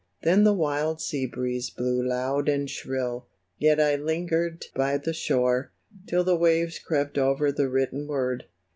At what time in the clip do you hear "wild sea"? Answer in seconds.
0.53-1.27